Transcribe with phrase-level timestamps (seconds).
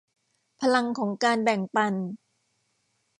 [0.59, 1.93] พลังของการแบ่งปัน